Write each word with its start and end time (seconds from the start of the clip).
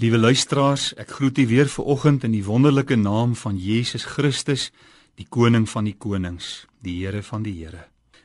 Liewe 0.00 0.16
luisteraars, 0.16 0.94
ek 0.96 1.10
groet 1.18 1.38
u 1.38 1.44
weer 1.50 1.68
ver 1.68 1.84
oggend 1.92 2.22
in 2.24 2.32
die 2.32 2.44
wonderlike 2.46 2.96
naam 2.96 3.34
van 3.36 3.58
Jesus 3.60 4.06
Christus, 4.08 4.70
die 5.20 5.26
koning 5.28 5.66
van 5.68 5.84
die 5.84 5.92
konings, 5.92 6.46
die 6.80 6.94
Here 7.02 7.20
van 7.20 7.42
die 7.44 7.52
Here. 7.58 7.82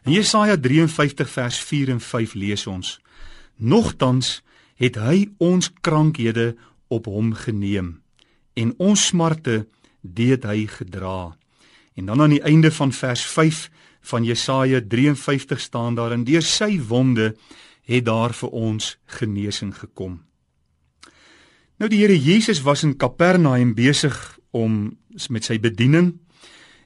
In 0.08 0.14
Jesaja 0.16 0.56
53 0.56 1.28
vers 1.28 1.58
4 1.60 1.90
en 1.92 2.00
5 2.00 2.38
lees 2.40 2.64
ons: 2.72 2.94
Nogtans 3.60 4.38
het 4.80 4.96
hy 5.04 5.26
ons 5.44 5.68
krankhede 5.84 6.54
op 6.88 7.09
hom 7.11 7.34
geneem 7.36 7.98
en 8.55 8.71
ons 8.80 9.07
smarte 9.10 9.66
deed 10.00 10.48
hy 10.48 10.70
gedra. 10.71 11.34
En 12.00 12.07
dan 12.07 12.23
aan 12.23 12.38
die 12.38 12.44
einde 12.48 12.71
van 12.71 12.96
vers 12.96 13.26
5 13.34 13.66
van 14.14 14.23
Jesaja 14.23 14.80
53 14.80 15.60
staan 15.60 16.00
daar 16.00 16.16
en 16.16 16.23
deur 16.23 16.46
sy 16.46 16.80
wonde 16.80 17.34
het 17.84 18.07
daar 18.07 18.32
vir 18.32 18.55
ons 18.55 18.94
genesing 19.20 19.76
gekom. 19.76 20.21
Nou 21.76 21.89
die 21.92 22.00
Here 22.00 22.16
Jesus 22.16 22.62
was 22.64 22.86
in 22.88 22.94
Kapernaum 22.95 23.73
besig 23.76 24.16
om 24.55 24.95
met 25.27 25.44
sy 25.44 25.58
bediening 25.59 26.13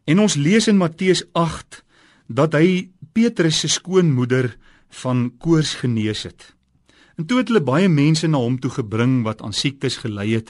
en 0.09 0.21
ons 0.23 0.37
lees 0.37 0.65
in 0.69 0.79
Matteus 0.81 1.21
8 1.37 1.83
dat 2.25 2.55
hy 2.57 2.89
Petrus 3.13 3.59
se 3.61 3.69
skoonmoeder 3.69 4.55
van 5.03 5.27
koors 5.37 5.75
genees 5.83 6.23
het. 6.25 6.55
En 7.21 7.27
toe 7.29 7.37
het 7.41 7.51
hulle 7.51 7.61
baie 7.61 7.89
mense 7.89 8.25
na 8.25 8.41
hom 8.41 8.57
toe 8.57 8.71
gebring 8.79 9.21
wat 9.27 9.43
aan 9.45 9.53
siektes 9.53 9.99
gely 10.01 10.31
het 10.31 10.49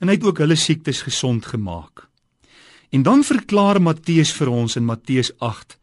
en 0.00 0.12
hy 0.12 0.18
het 0.18 0.26
ook 0.28 0.42
hulle 0.44 0.60
siektes 0.60 1.00
gesond 1.08 1.48
gemaak. 1.48 2.04
En 2.92 3.04
dan 3.06 3.24
verklaar 3.24 3.80
Matteus 3.80 4.34
vir 4.36 4.52
ons 4.52 4.76
in 4.76 4.84
Matteus 4.84 5.32
8 5.40 5.78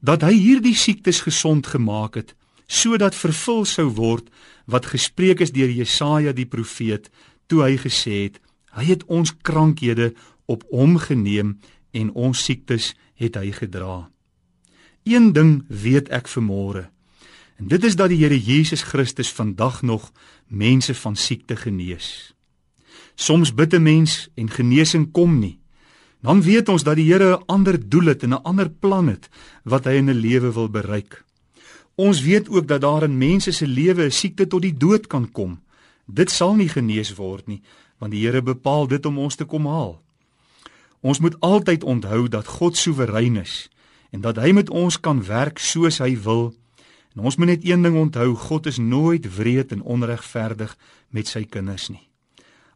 dat 0.00 0.24
hy 0.24 0.32
hierdie 0.38 0.76
siektes 0.76 1.20
gesond 1.28 1.68
gemaak 1.68 2.16
het 2.16 2.32
sodat 2.72 3.12
vervul 3.12 3.66
sou 3.68 3.90
word 3.92 4.32
wat 4.72 4.88
gespreek 4.88 5.42
is 5.44 5.52
deur 5.52 5.68
Jesaja 5.68 6.32
die 6.32 6.48
profeet 6.48 7.10
toe 7.52 7.66
hy 7.66 7.76
gesê 7.76 8.14
het 8.24 8.40
hy 8.72 8.88
het 8.88 9.04
ons 9.12 9.34
krankhede 9.44 10.14
op 10.48 10.64
hom 10.72 10.96
geneem 10.96 11.58
en 11.92 12.08
ons 12.16 12.40
siektes 12.40 12.94
het 13.20 13.36
hy 13.36 13.50
gedra. 13.52 14.08
Een 15.04 15.34
ding 15.36 15.58
weet 15.68 16.08
ek 16.08 16.30
vermôre 16.32 16.88
en 17.60 17.68
dit 17.68 17.84
is 17.84 17.96
dat 18.00 18.08
die 18.10 18.22
Here 18.22 18.38
Jesus 18.38 18.82
Christus 18.88 19.28
vandag 19.30 19.82
nog 19.82 20.08
mense 20.48 20.94
van 20.94 21.16
siekte 21.16 21.56
genees. 21.56 22.32
Soms 23.14 23.52
bid 23.54 23.74
'n 23.74 23.82
mens 23.82 24.30
en 24.34 24.48
genesing 24.48 25.12
kom 25.12 25.38
nie. 25.38 25.58
Dan 26.22 26.42
weet 26.42 26.68
ons 26.68 26.82
dat 26.82 26.96
die 26.96 27.12
Here 27.12 27.36
'n 27.36 27.44
ander 27.46 27.76
doel 27.88 28.06
het 28.06 28.22
en 28.22 28.32
'n 28.34 28.42
ander 28.42 28.70
plan 28.70 29.06
het 29.08 29.28
wat 29.64 29.84
hy 29.84 29.92
in 30.00 30.10
'n 30.10 30.20
lewe 30.20 30.52
wil 30.52 30.68
bereik. 30.68 31.24
Ons 31.94 32.22
weet 32.22 32.48
ook 32.48 32.66
dat 32.68 32.80
daar 32.80 33.02
in 33.02 33.18
mense 33.18 33.52
se 33.52 33.66
lewe 33.66 34.04
'n 34.04 34.10
siekte 34.10 34.46
tot 34.46 34.62
die 34.62 34.76
dood 34.76 35.06
kan 35.06 35.30
kom. 35.32 35.60
Dit 36.06 36.30
sal 36.30 36.54
nie 36.54 36.68
genees 36.68 37.14
word 37.16 37.46
nie, 37.46 37.62
want 37.98 38.12
die 38.12 38.24
Here 38.24 38.42
bepaal 38.42 38.88
dit 38.90 39.06
om 39.06 39.18
ons 39.18 39.36
te 39.36 39.44
kom 39.44 39.66
haal. 39.66 40.00
Ons 41.02 41.18
moet 41.18 41.36
altyd 41.40 41.84
onthou 41.84 42.28
dat 42.28 42.46
God 42.46 42.76
soewerein 42.76 43.36
is 43.36 43.68
en 44.12 44.20
dat 44.20 44.36
hy 44.36 44.52
met 44.52 44.70
ons 44.70 44.98
kan 45.00 45.22
werk 45.24 45.58
soos 45.58 45.98
hy 46.02 46.14
wil. 46.20 46.52
En 47.16 47.24
ons 47.24 47.36
moet 47.36 47.54
net 47.54 47.64
een 47.64 47.82
ding 47.82 47.96
onthou, 47.96 48.34
God 48.36 48.66
is 48.66 48.78
nooit 48.78 49.24
wreed 49.36 49.72
en 49.72 49.82
onregverdig 49.82 50.76
met 51.08 51.26
sy 51.26 51.44
kinders 51.48 51.88
nie. 51.88 52.04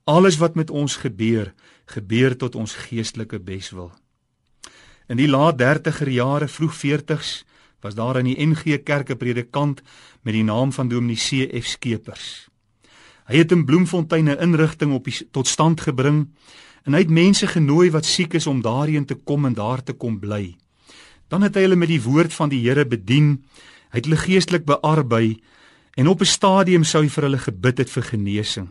Alles 0.08 0.38
wat 0.40 0.56
met 0.56 0.70
ons 0.70 0.96
gebeur, 1.02 1.52
gebeur 1.86 2.36
tot 2.38 2.55
ons 2.55 2.74
geestelike 2.86 3.38
beswil. 3.42 3.92
In 5.12 5.20
die 5.20 5.28
laat 5.28 5.61
30er 5.61 6.08
jare, 6.11 6.48
vroeg 6.48 6.74
40s, 6.74 7.44
was 7.84 7.94
daar 7.94 8.18
in 8.18 8.30
die 8.30 8.38
NG 8.46 8.83
Kerk 8.83 9.11
'n 9.11 9.16
predikant 9.16 9.83
met 10.22 10.34
die 10.34 10.44
naam 10.44 10.72
van 10.72 10.88
Dominee 10.88 11.16
C.F. 11.16 11.66
Skeepers. 11.66 12.48
Hy 13.27 13.41
het 13.42 13.52
in 13.52 13.64
Bloemfontein 13.64 14.28
'n 14.28 14.38
inrigting 14.38 14.92
op 14.94 15.05
die, 15.05 15.28
tot 15.30 15.46
stand 15.46 15.80
gebring 15.80 16.28
en 16.84 16.92
hy 16.92 16.98
het 17.02 17.10
mense 17.10 17.46
genooi 17.46 17.91
wat 17.91 18.05
siek 18.05 18.34
is 18.34 18.46
om 18.46 18.62
daarheen 18.62 19.05
te 19.05 19.14
kom 19.14 19.44
en 19.44 19.55
daar 19.55 19.83
te 19.83 19.92
kom 19.92 20.18
bly. 20.18 20.56
Dan 21.28 21.42
het 21.42 21.55
hy 21.55 21.60
hulle 21.66 21.77
met 21.77 21.88
die 21.88 22.02
woord 22.02 22.33
van 22.33 22.48
die 22.48 22.62
Here 22.62 22.86
bedien. 22.86 23.45
Hy 23.90 23.98
het 23.98 24.05
hulle 24.05 24.17
geestelik 24.17 24.64
bearbei 24.64 25.42
en 25.96 26.08
op 26.08 26.20
'n 26.20 26.24
stadium 26.24 26.84
sou 26.84 27.02
hy 27.02 27.08
vir 27.08 27.23
hulle 27.23 27.39
gebid 27.39 27.78
het 27.78 27.90
vir 27.90 28.02
genesing. 28.02 28.68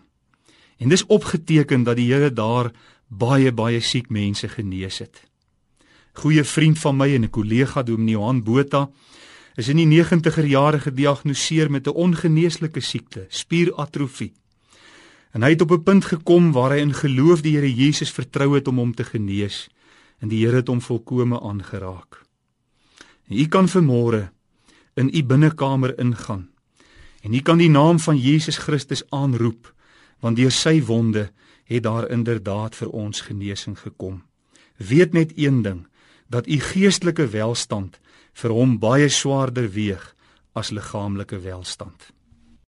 En 0.80 0.90
dis 0.90 1.06
opgeteken 1.06 1.84
dat 1.84 1.96
die 1.96 2.14
Here 2.14 2.32
daar 2.32 2.72
baie 3.08 3.52
baie 3.52 3.82
siek 3.82 4.10
mense 4.10 4.48
genees 4.48 5.00
het. 5.00 5.22
Goeie 6.14 6.44
vriend 6.44 6.80
van 6.80 6.98
my 6.98 7.14
en 7.16 7.24
'n 7.24 7.30
kollega 7.30 7.84
Dominee 7.84 8.14
Johan 8.14 8.44
Botha 8.44 8.90
is 9.56 9.68
in 9.68 9.78
die 9.78 9.86
90er 9.86 10.46
jare 10.46 10.80
gediagnoseer 10.80 11.72
met 11.72 11.88
'n 11.88 11.96
ongeneeslike 11.96 12.80
siekte, 12.80 13.26
spieratrofie. 13.30 14.34
En 15.36 15.44
hy 15.44 15.50
het 15.52 15.62
op 15.62 15.72
'n 15.72 15.84
punt 15.84 16.06
gekom 16.06 16.52
waar 16.52 16.72
hy 16.72 16.80
in 16.80 16.94
geloof 16.94 17.42
die 17.42 17.56
Here 17.56 17.74
Jesus 17.76 18.12
vertrou 18.12 18.56
het 18.56 18.68
om 18.68 18.78
hom 18.78 18.94
te 18.94 19.04
genees 19.04 19.68
en 20.20 20.28
die 20.28 20.46
Here 20.46 20.56
het 20.56 20.68
hom 20.68 20.82
volkome 20.82 21.42
aangeraak. 21.42 22.22
En 23.28 23.38
u 23.38 23.46
kan 23.48 23.68
vanmôre 23.68 24.32
in 24.94 25.10
u 25.14 25.24
binnekamer 25.24 26.00
ingaan 26.00 26.50
en 27.22 27.34
u 27.34 27.40
kan 27.40 27.58
die 27.58 27.70
naam 27.70 28.00
van 28.00 28.18
Jesus 28.18 28.58
Christus 28.58 29.04
aanroep 29.10 29.74
want 30.20 30.38
deur 30.38 30.52
sy 30.52 30.82
wonde 30.84 31.32
het 31.64 31.84
daar 31.84 32.10
inderdaad 32.10 32.76
vir 32.76 32.90
ons 32.90 33.22
genesing 33.22 33.80
gekom. 33.80 34.24
Weet 34.78 35.14
net 35.14 35.32
een 35.36 35.62
ding 35.62 35.88
dat 36.28 36.48
u 36.48 36.60
geestelike 36.60 37.28
welstand 37.28 38.00
vir 38.34 38.52
hom 38.52 38.80
baie 38.80 39.10
swaarder 39.10 39.72
weeg 39.72 40.16
as 40.54 40.70
liggaamlike 40.70 41.40
welstand. 41.40 42.15